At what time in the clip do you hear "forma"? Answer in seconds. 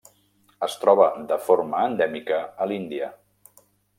1.49-1.83